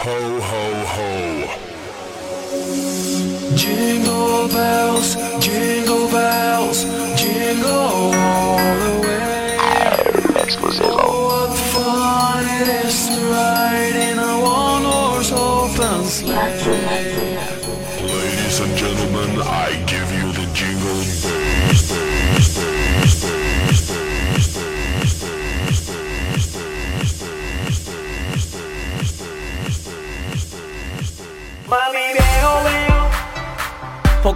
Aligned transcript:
Ho, 0.00 0.10
ho, 0.10 0.64
ho. 0.94 1.08
Jingle 3.54 4.48
bells, 4.48 5.16
jingle 5.38 6.08
bells. 6.10 7.01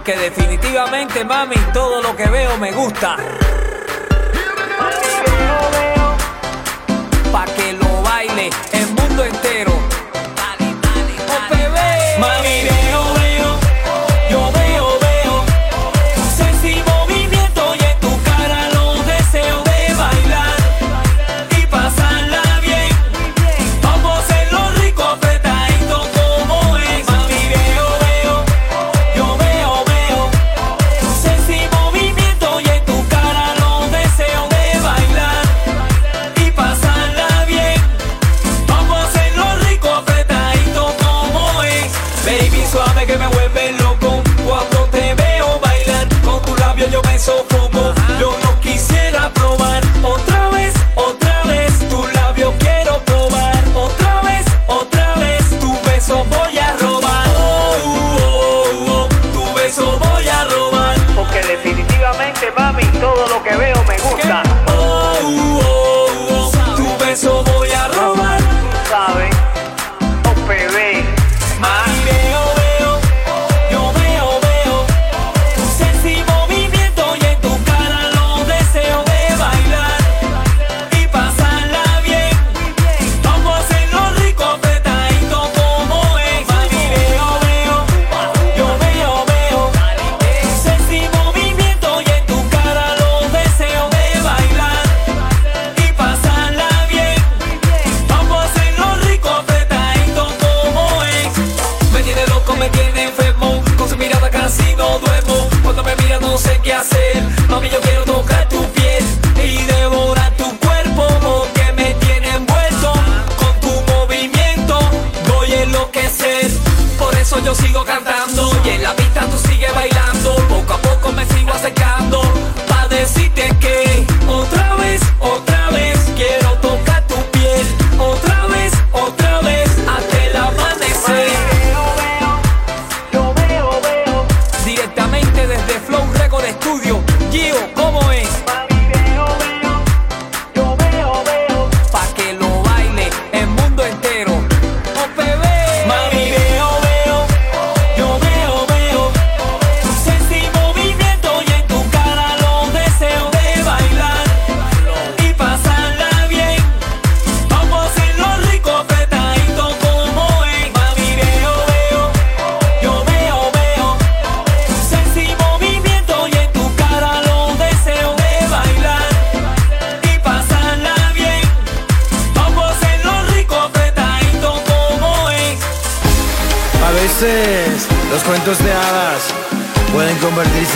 porque 0.07 0.21
definitivamente, 0.21 1.25
mami, 1.25 1.57
todo 1.73 2.01
lo 2.01 2.15
que 2.15 2.29
veo 2.29 2.57
me 2.57 2.71
gusta. 2.71 3.17
Pa' 7.29 7.45
que 7.45 7.73
lo 7.73 8.01
baile 8.03 8.49
el 8.71 8.87
mundo 8.87 9.25
entero. 9.25 9.73
Dale, 10.33 10.75
dale, 10.81 12.19
Mami, 12.19 12.76
Mami, 62.55 62.83
todo 63.01 63.27
lo 63.27 63.43
que 63.43 63.55
veo 63.57 63.83
me 63.83 63.97
gusta. 63.97 64.56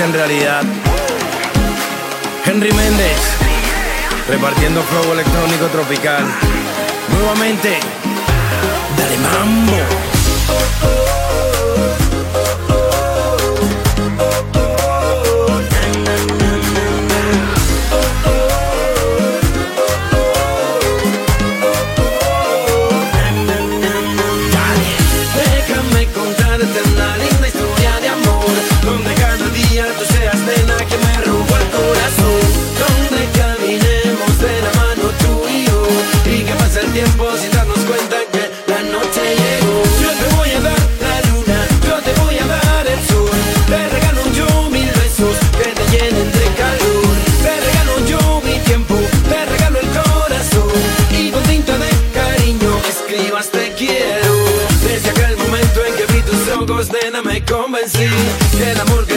en 0.04 0.14
realidad. 0.14 0.64
Henry 2.46 2.72
Méndez, 2.72 3.20
repartiendo 4.28 4.82
flow 4.84 5.14
electrónico 5.14 5.68
tropical. 5.68 6.26
Nuevamente, 7.14 7.80
dale 8.98 9.18
mambo. 9.18 10.01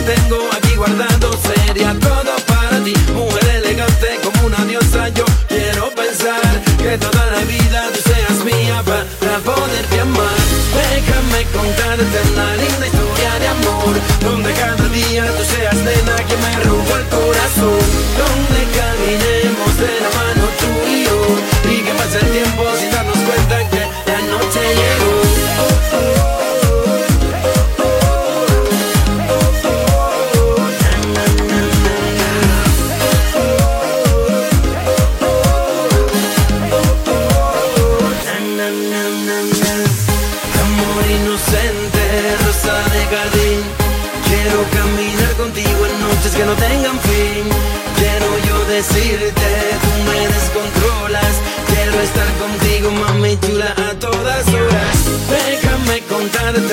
tengo 0.04 0.38
aquí 0.52 0.74
guardado 0.76 1.30
sería 1.32 1.94
todo 1.98 2.32
para 2.46 2.78
ti. 2.84 2.94
Mujer 3.14 3.62
elegante 3.62 4.20
como 4.22 4.46
una 4.46 4.64
diosa, 4.64 5.08
yo 5.10 5.24
quiero 5.48 5.90
pensar 5.94 6.42
que 6.78 6.98
toda 6.98 7.26
la 7.30 7.40
vida 7.44 7.88
tú 7.92 8.00
seas 8.10 8.44
mía 8.44 8.82
para 8.84 9.38
poder 9.38 10.00
amar. 10.00 10.44
Déjame 10.74 11.44
contarte 11.52 12.33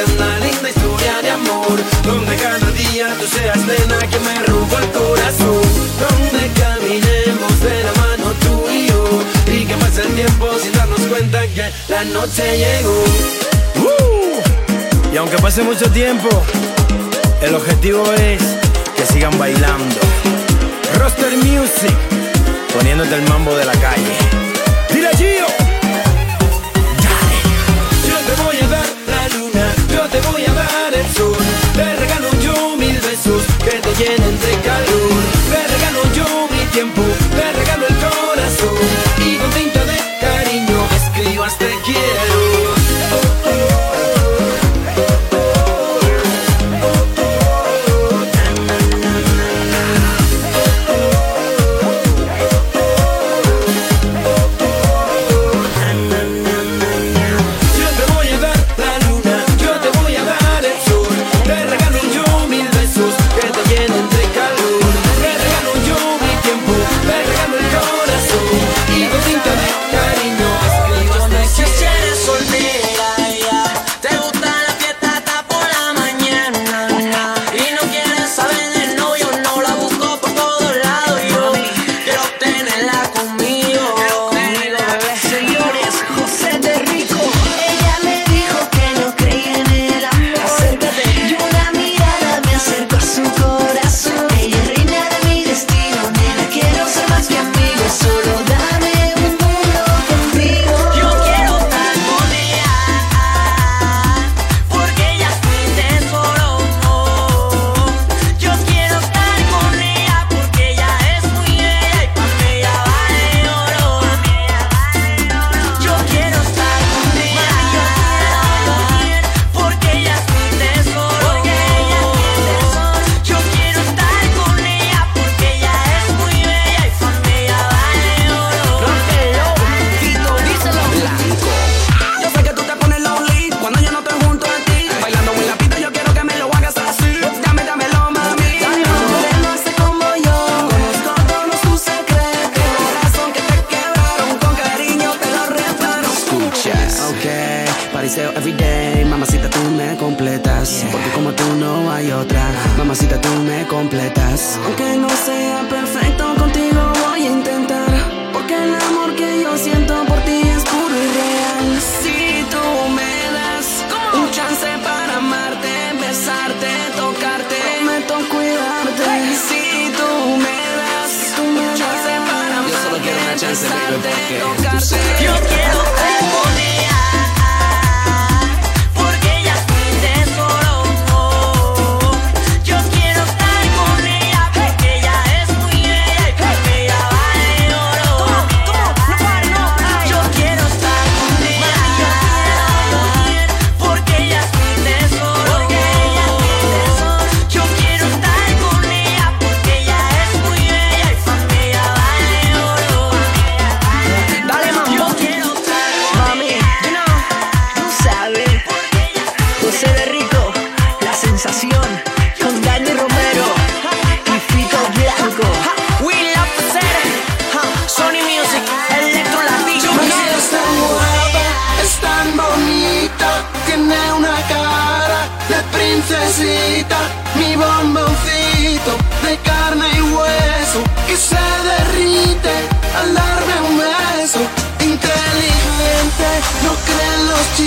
una 0.05 0.39
linda 0.39 0.69
historia 0.69 1.21
de 1.21 1.29
amor 1.31 1.79
Donde 2.03 2.35
cada 2.35 2.71
día 2.71 3.07
tú 3.19 3.27
seas 3.27 3.57
nena 3.57 3.99
que 4.07 4.19
me 4.19 4.35
roba 4.45 4.79
el 4.79 4.91
corazón. 4.91 5.61
Donde 6.03 6.43
caminemos 6.59 7.59
de 7.61 7.83
la 7.83 7.93
mano 7.93 8.33
tú 8.41 8.69
y 8.69 8.87
yo 8.87 9.21
Y 9.47 9.65
que 9.65 9.75
pase 9.75 10.01
el 10.01 10.13
tiempo 10.15 10.47
sin 10.61 10.71
darnos 10.73 11.01
cuenta 11.01 11.41
que 11.47 11.71
la 11.89 12.03
noche 12.05 12.57
llegó. 12.57 13.03
Uh. 13.75 15.13
Y 15.13 15.17
aunque 15.17 15.37
pase 15.37 15.63
mucho 15.63 15.89
tiempo 15.91 16.29
El 17.41 17.55
objetivo 17.55 18.03
es 18.13 18.41
que 18.95 19.05
sigan 19.05 19.37
bailando. 19.37 19.99
Roster 20.99 21.35
Music 21.37 21.95
Poniéndote 22.73 23.15
el 23.15 23.21
mambo 23.23 23.55
de 23.55 23.65
la 23.65 23.73
calle. 23.73 24.40
Te 30.09 30.19
voy 30.21 30.43
a 30.43 30.53
dar 30.53 30.93
el 30.95 31.07
sol, 31.13 31.37
te 31.75 31.95
regalo 31.95 32.29
yo 32.41 32.75
mil 32.75 32.99
besos 32.99 33.43
que 33.63 33.77
te 33.77 33.93
llenen 33.95 34.39
de 34.39 34.51
calor. 34.65 35.21
Te 35.51 35.67
regalo 35.67 36.01
yo 36.15 36.47
mi 36.49 36.65
tiempo, 36.73 37.01
te 37.29 37.53
regalo 37.53 37.85
el 37.87 37.95
corazón 37.95 38.77
y 39.19 39.37
con 39.37 39.49
tinta 39.51 39.85
de 39.85 39.97
cariño 40.19 40.87
escribas 40.95 41.57
te 41.59 41.69
quiero. 41.85 42.80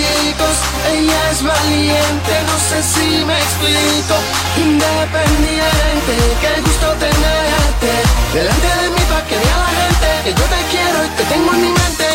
ella 0.03 1.31
es 1.31 1.43
valiente, 1.43 2.33
no 2.47 2.57
sé 2.69 2.83
si 2.83 3.25
me 3.25 3.37
explico. 3.37 4.15
Independiente, 4.57 6.13
qué 6.41 6.61
gusto 6.61 6.87
tenerte. 6.99 7.91
Delante 8.33 8.67
de 8.81 8.89
mí 8.89 9.01
pa' 9.09 9.23
que 9.27 9.37
vea 9.37 9.57
la 9.57 9.71
gente 9.79 10.07
que 10.23 10.31
yo 10.31 10.45
te 10.53 10.61
quiero 10.71 11.05
y 11.05 11.09
te 11.17 11.23
tengo 11.23 11.53
en 11.53 11.61
mi 11.61 11.69
mente. 11.69 12.07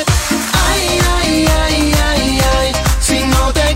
Ay, 0.68 1.00
ay, 1.16 1.48
ay, 1.62 1.94
ay, 2.10 2.40
ay, 2.58 2.72
si 3.00 3.18
no 3.24 3.52
te 3.52 3.69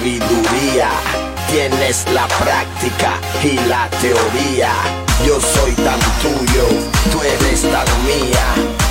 sabiduría. 0.00 0.88
Tienes 1.50 2.06
la 2.12 2.26
práctica 2.28 3.18
y 3.42 3.56
la 3.68 3.88
teoría. 4.00 4.70
Yo 5.26 5.38
soy 5.40 5.72
tan 5.72 6.00
tuyo, 6.22 6.64
tú 7.12 7.20
eres 7.22 7.62
tan 7.62 7.86
mía. 8.06 8.46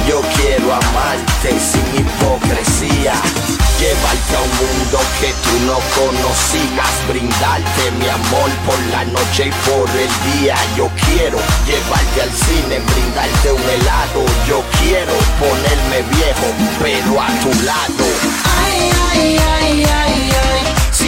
Yo 0.07 0.21
quiero 0.35 0.73
amarte 0.73 1.49
sin 1.59 1.87
hipocresía. 1.99 3.13
Llevarte 3.79 4.35
a 4.35 4.41
un 4.41 4.53
mundo 4.59 4.99
que 5.21 5.31
tú 5.45 5.55
no 5.65 5.79
conocías, 5.95 6.93
brindarte 7.07 7.91
mi 7.97 8.09
amor 8.09 8.49
por 8.65 8.79
la 8.91 9.05
noche 9.05 9.47
y 9.47 9.69
por 9.69 9.89
el 9.89 10.41
día. 10.41 10.55
Yo 10.75 10.89
quiero 11.07 11.39
llevarte 11.65 12.21
al 12.21 12.31
cine, 12.31 12.79
brindarte 12.91 13.51
un 13.53 13.61
helado. 13.61 14.25
Yo 14.47 14.61
quiero 14.81 15.13
ponerme 15.39 16.01
viejo, 16.13 16.47
pero 16.81 17.21
a 17.21 17.27
tu 17.39 17.63
lado. 17.63 18.05
Ay, 18.61 18.91
ay, 19.11 19.37
ay, 19.37 19.85
ay. 19.85 20.18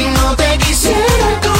No 0.09 0.35
te 0.35 0.57
quisiera, 0.57 1.50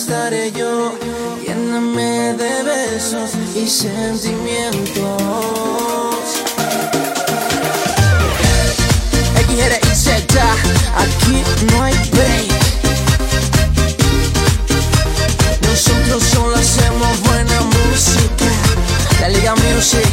estaré 0.00 0.50
yo. 0.52 0.92
Lléname 1.46 2.34
de 2.34 2.62
besos 2.62 3.30
y 3.54 3.68
sentimientos. 3.68 5.22
XRIZ, 9.46 10.08
aquí 10.96 11.42
no 11.70 11.82
hay 11.82 11.94
break. 12.12 12.50
Nosotros 15.68 16.22
solo 16.32 16.56
hacemos 16.56 17.20
buena 17.28 17.60
música. 17.60 18.48
La 19.20 19.28
Liga 19.28 19.54
Music, 19.56 20.08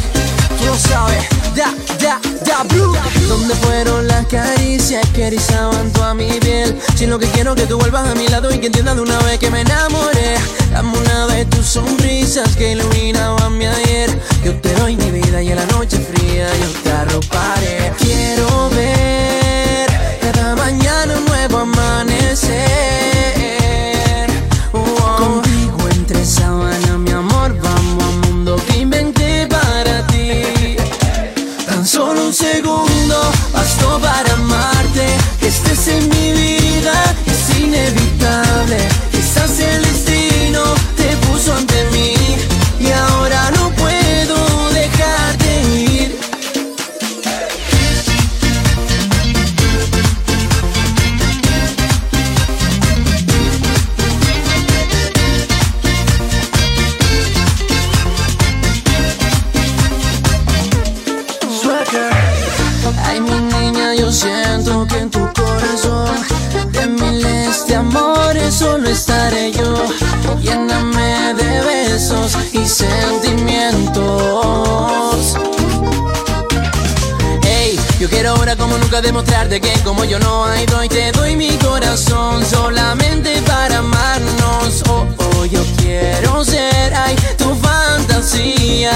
tú 0.58 0.66
lo 0.66 0.76
sabes. 0.76 1.24
Da, 1.56 1.72
da, 1.98 2.20
da, 2.44 2.62
blue. 2.64 2.94
¿Dónde 3.28 3.54
fueron 3.54 4.07
las 4.30 4.44
caricias 4.44 5.06
que 5.14 5.26
erizaban 5.26 5.92
toda 5.92 6.14
mi 6.14 6.28
piel? 6.40 6.76
Si 6.96 7.06
lo 7.06 7.18
que 7.18 7.26
quiero 7.28 7.54
que 7.54 7.66
tú 7.66 7.78
vuelvas 7.78 8.06
a 8.08 8.14
mi 8.14 8.26
lado 8.28 8.52
y 8.52 8.58
que 8.58 8.66
entiendas 8.66 8.96
de 8.96 9.02
una 9.02 9.18
vez 9.20 9.38
que 9.38 9.50
me 9.50 9.60
enamoré. 9.60 10.36
Dame 10.72 10.96
una 10.98 11.26
de 11.28 11.44
tus 11.46 11.66
sonrisas 11.66 12.56
que 12.56 12.72
iluminaban 12.72 13.56
mi 13.56 13.66
ayer. 13.66 14.10
Yo 14.44 14.54
te 14.60 14.72
doy 14.74 14.96
mi 14.96 15.10
vida 15.10 15.42
y 15.42 15.50
en 15.50 15.56
la 15.56 15.66
noche 15.66 15.98
fría 15.98 16.46
yo 16.60 16.80
te 16.82 16.90
arroparé. 16.90 17.92
Quiero 17.98 18.70
ver 18.70 19.47
demostrarte 79.00 79.60
que 79.60 79.72
como 79.84 80.04
yo 80.04 80.18
no 80.18 80.44
hay 80.44 80.66
doy, 80.66 80.88
te 80.88 81.12
doy 81.12 81.36
mi 81.36 81.50
corazón 81.58 82.44
solamente 82.44 83.40
para 83.42 83.78
amarnos. 83.78 84.82
Oh, 84.88 85.06
oh, 85.18 85.44
yo 85.44 85.62
quiero 85.76 86.44
ser, 86.44 86.92
ay, 86.94 87.14
tu 87.36 87.54
fantasía. 87.56 88.92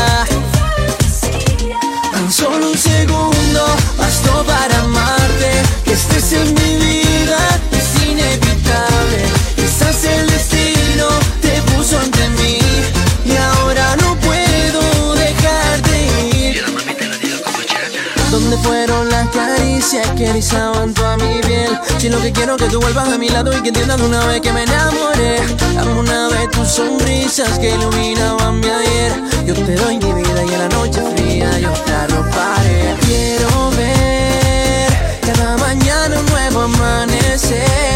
Tan 2.12 2.32
solo 2.32 2.70
un 2.70 2.78
segundo 2.78 3.66
bastó 3.96 4.44
para 4.44 4.80
amarte. 4.80 5.62
Que 5.84 5.92
estés 5.92 6.32
en 6.32 6.54
mi 6.54 7.01
toda 20.94 21.16
mi 21.18 21.40
piel? 21.42 21.78
Si 21.98 22.08
lo 22.08 22.20
que 22.20 22.32
quiero 22.32 22.56
que 22.56 22.66
tú 22.66 22.80
vuelvas 22.80 23.08
a 23.08 23.18
mi 23.18 23.28
lado 23.28 23.56
y 23.56 23.60
que 23.60 23.68
entiendas 23.68 24.00
una 24.00 24.24
vez 24.26 24.40
que 24.40 24.52
me 24.52 24.62
enamoré. 24.62 25.40
Dame 25.74 25.92
una 25.92 26.28
de 26.28 26.48
tus 26.48 26.68
sonrisas 26.68 27.58
que 27.58 27.74
iluminaban 27.74 28.60
mi 28.60 28.68
ayer. 28.68 29.12
Yo 29.44 29.54
te 29.54 29.74
doy 29.74 29.98
mi 29.98 30.12
vida 30.12 30.44
y 30.44 30.52
en 30.52 30.58
la 30.58 30.68
noche 30.68 31.02
fría 31.14 31.58
yo 31.58 31.70
te 31.70 31.92
arroparé. 31.92 32.96
Quiero 33.04 33.70
ver 33.76 34.92
cada 35.20 35.58
mañana 35.58 36.18
un 36.18 36.26
nuevo 36.26 36.60
amanecer. 36.62 37.91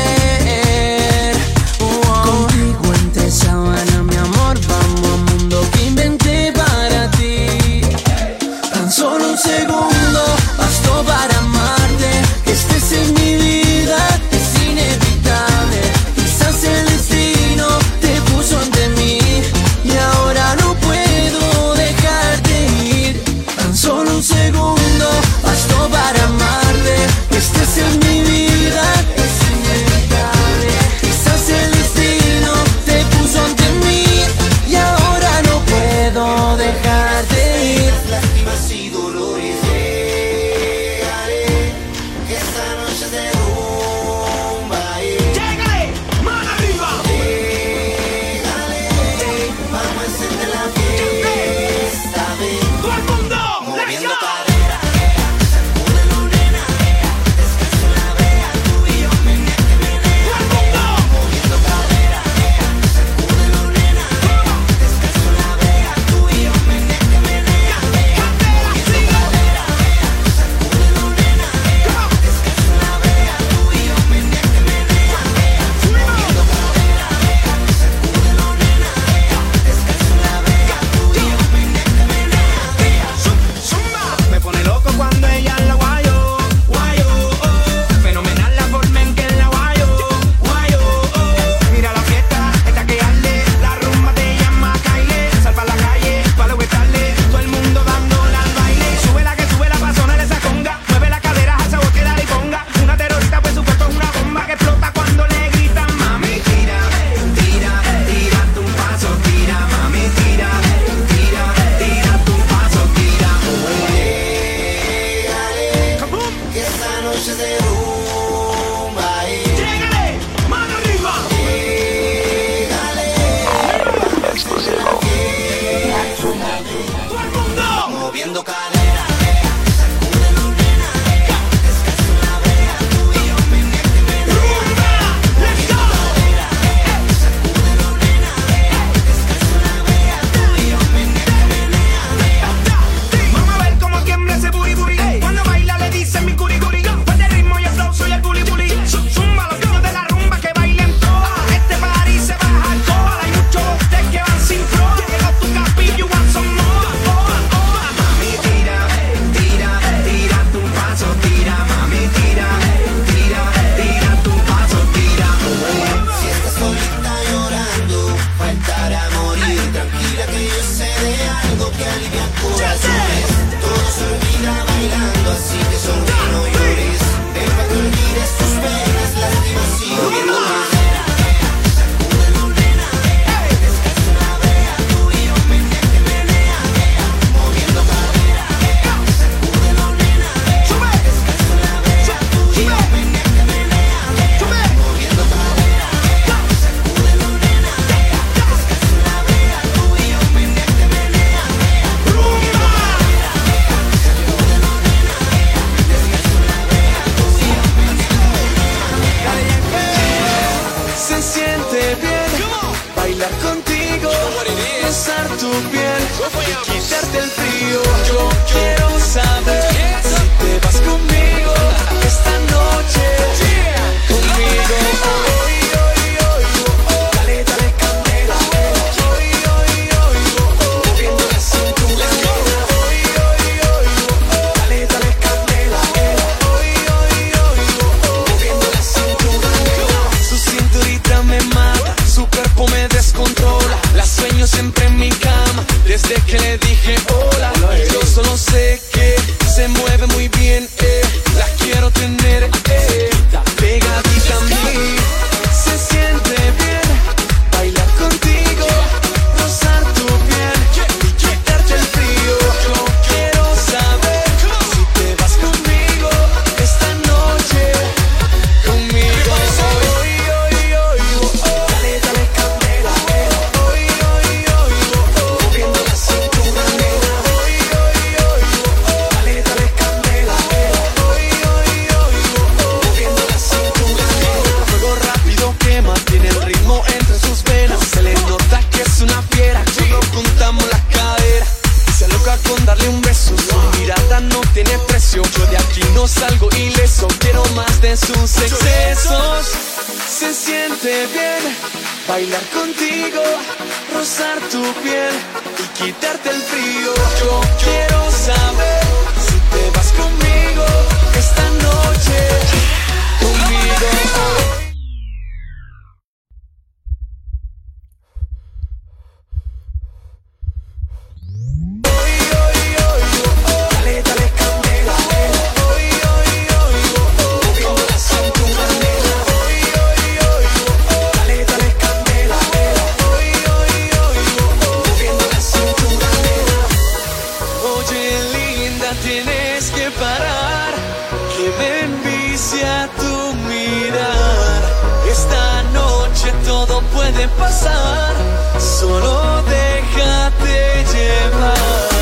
acaricia 342.36 342.88
tu 342.98 343.34
mirar. 343.48 344.62
Esta 345.10 345.62
noche 345.72 346.32
todo 346.44 346.82
puede 346.94 347.28
pasar, 347.28 348.14
solo 348.58 349.42
déjate 349.44 350.84
llevar. 350.92 351.95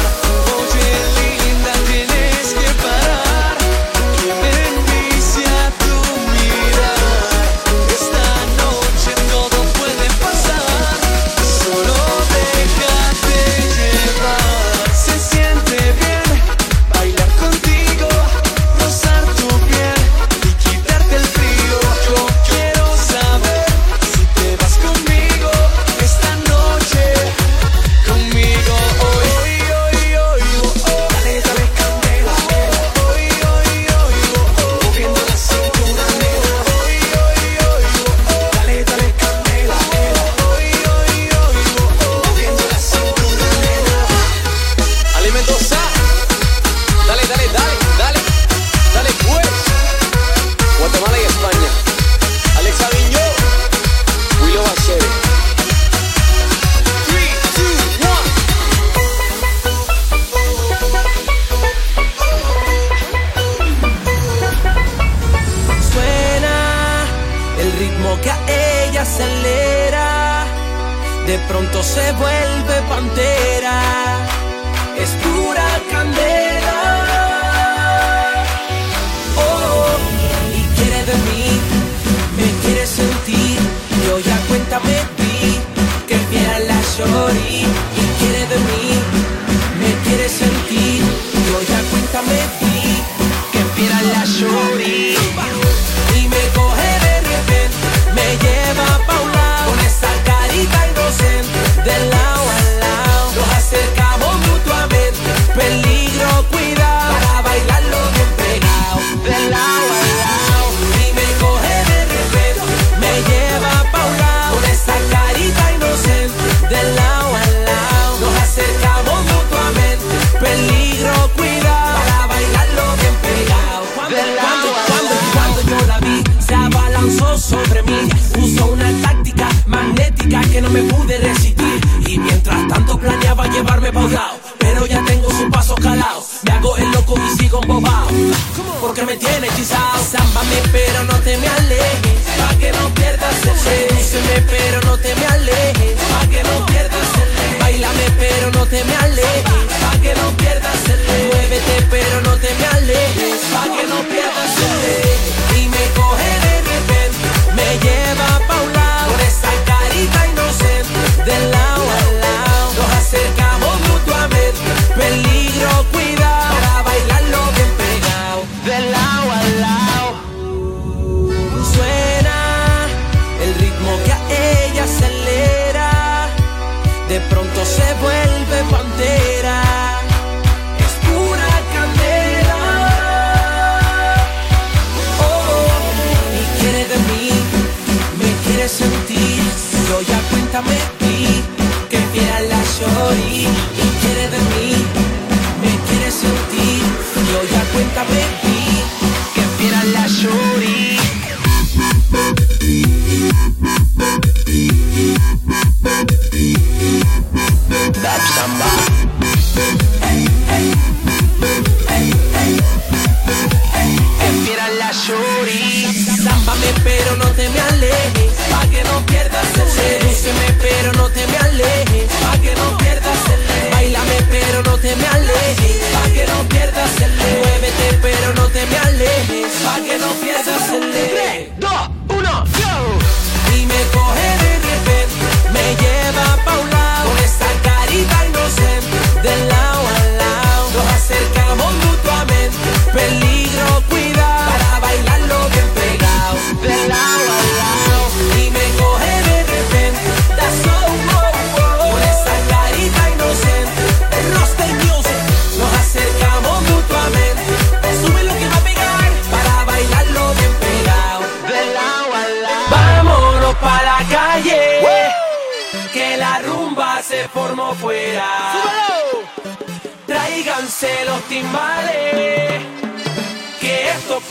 tiene 139.24 139.46
hechizado. 139.48 140.02
Zámbame, 140.10 140.56
pero 140.72 141.04
no 141.04 141.18
te 141.20 141.36
me 141.38 141.48
alejes, 141.48 142.18
pa' 142.38 142.56
que 142.58 142.72
no 142.72 142.94
pierdas 142.94 143.46
el 143.46 143.56
fe. 143.56 144.42
pero 144.50 144.80
no 144.82 144.98
te 144.98 145.14
me 145.14 145.26
alejes. 145.26 145.33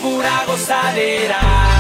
pura 0.04 0.44
gozadera. 0.46 1.73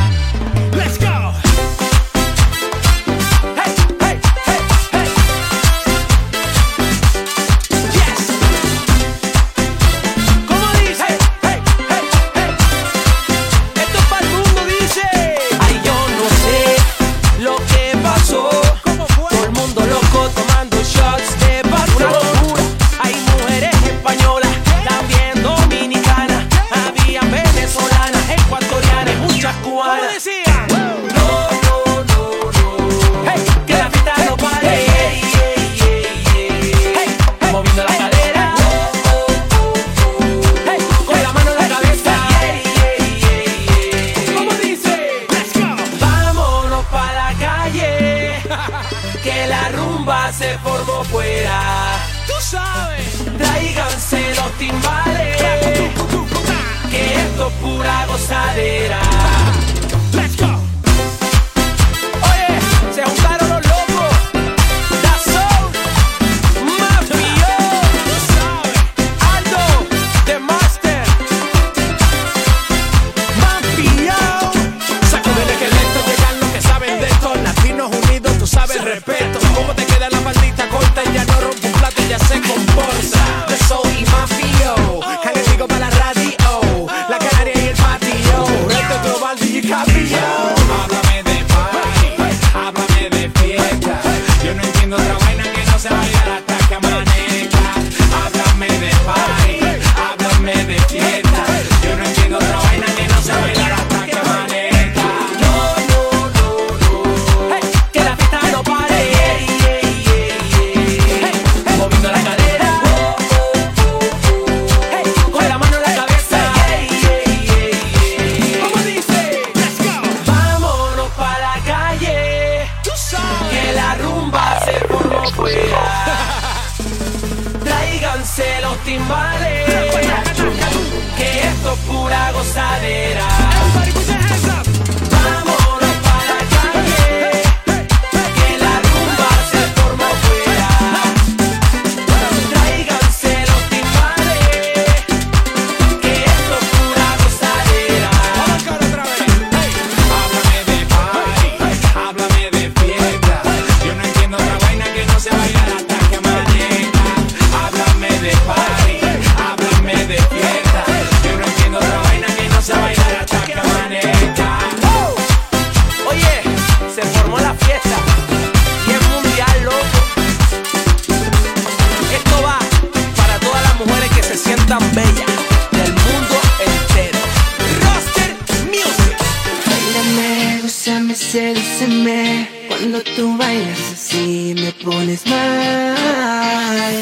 pones 184.82 185.26
mal. 185.28 185.96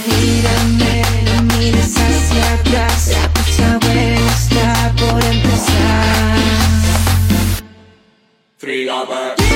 Mírame, 0.07 1.01
no 1.25 1.55
mires 1.55 1.95
hacia 1.95 2.53
atrás. 2.53 3.07
La 3.07 3.27
cosa 3.33 3.79
buena 3.79 4.93
por 4.97 5.23
empezar. 5.23 6.37
Free 8.57 8.85
lover. 8.85 9.50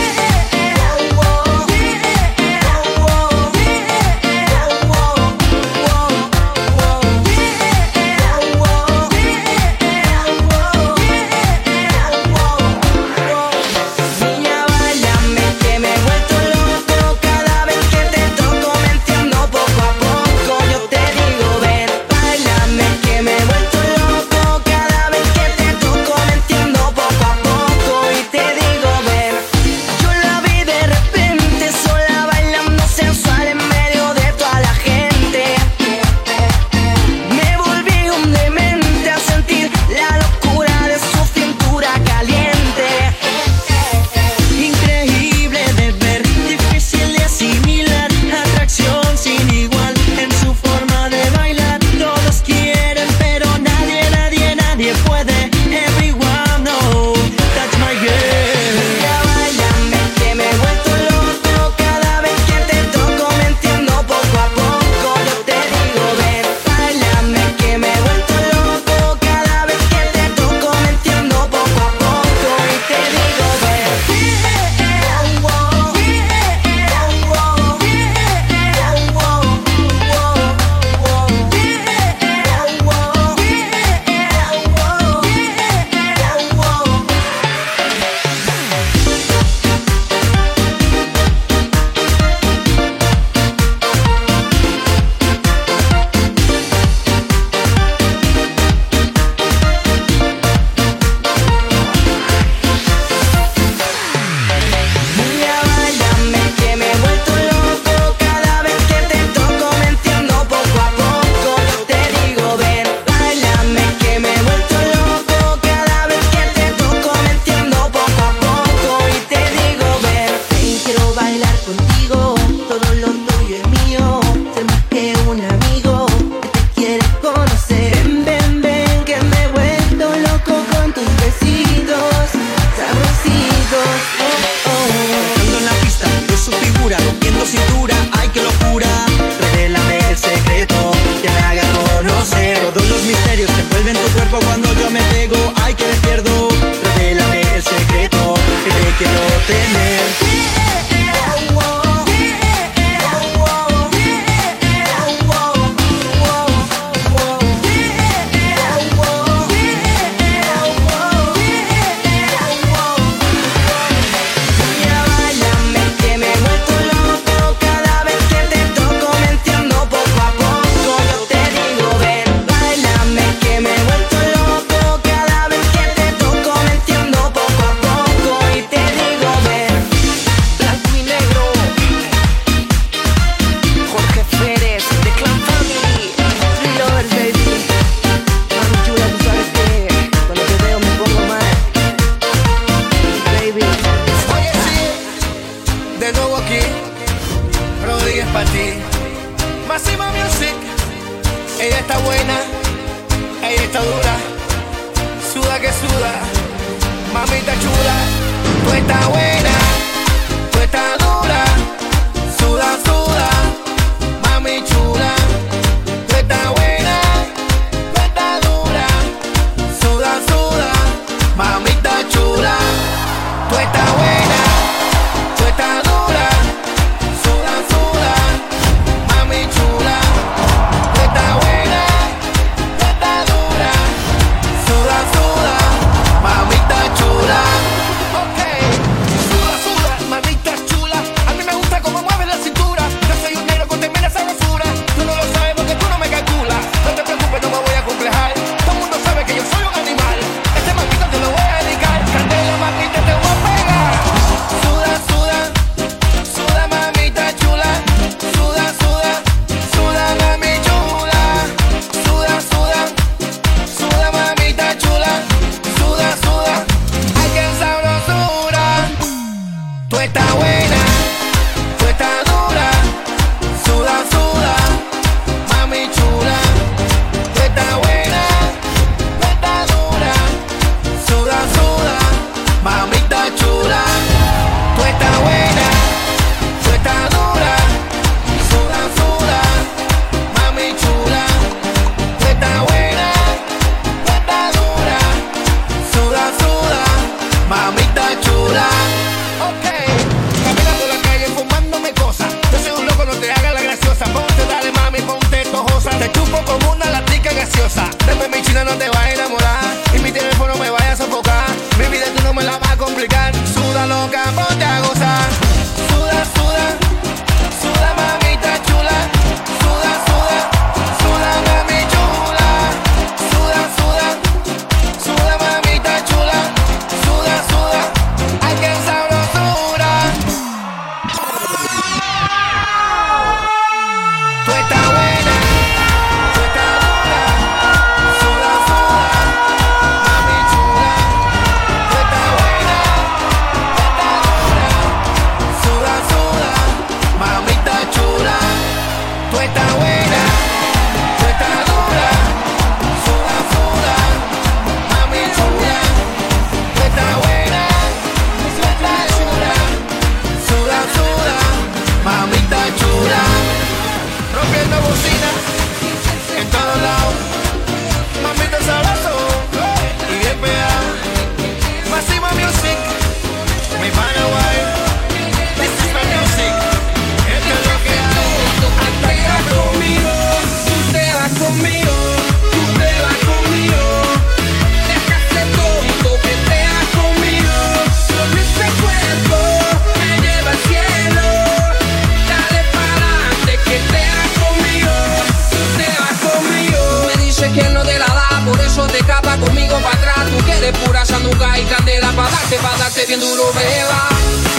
sanduca 401.05 401.57
y 401.59 401.63
candela 401.65 402.11
para 402.13 402.29
darte, 402.29 402.57
para 402.57 402.77
darte 402.77 403.05
bien 403.05 403.19
duro, 403.19 403.51
beba. 403.53 404.09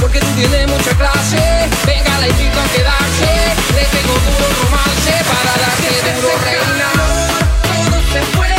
Porque 0.00 0.20
tú 0.20 0.26
tienes 0.36 0.68
mucha 0.68 0.96
clase, 0.96 1.68
venga 1.84 2.18
la 2.20 2.28
invito 2.28 2.60
a 2.60 2.64
quedarse, 2.68 3.30
le 3.74 3.84
tengo 3.86 4.14
duro 4.14 4.46
romance 4.62 5.12
para 5.32 5.52
darte 5.64 6.20
duro, 6.20 6.38
reina. 6.44 6.90
Todo 7.62 8.00
se 8.12 8.36
puede. 8.36 8.55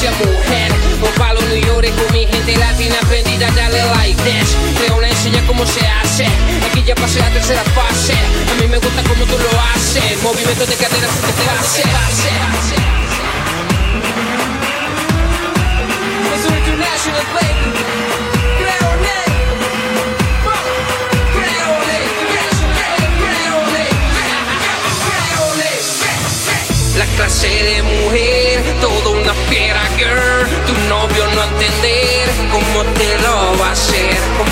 mucha 0.00 0.10
mujer. 0.18 0.72
Pues 1.00 1.12
Opalo 1.12 1.40
New 1.42 1.60
York 1.62 1.88
con 1.94 2.12
mi 2.12 2.26
gente 2.26 2.56
latina 2.56 2.96
aprendida, 3.02 3.50
dale 3.50 3.82
like 3.96 4.22
this. 4.22 4.56
Creo 4.78 5.00
la 5.00 5.08
enseña 5.08 5.44
cómo 5.46 5.66
se 5.66 5.80
hace. 5.86 6.26
Aquí 6.70 6.82
ya 6.82 6.94
pasé 6.94 7.18
la 7.18 7.30
tercera 7.30 7.62
fase. 7.74 8.14
A 8.14 8.60
mí 8.60 8.66
me 8.66 8.78
gusta 8.78 9.02
cómo 9.02 9.24
tú 9.24 9.36
lo 9.36 9.60
haces. 9.74 10.22
Movimiento 10.22 10.64
de 10.66 10.74
cadera 10.74 11.08
sin 11.08 11.82
clase. 11.84 13.09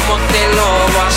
Cómo 0.09 1.08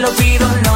lo 0.00 0.10
pido, 0.12 0.46
no 0.64 0.67